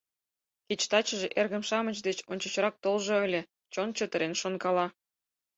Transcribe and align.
«Кеч 0.67 0.81
тачыже 0.91 1.27
эргым-шамыч 1.39 1.97
деч 2.07 2.17
ончычрак 2.31 2.75
толжо 2.83 3.15
ыле,— 3.27 3.41
чон 3.73 3.89
чытырен 3.97 4.33
шонкала. 4.41 4.87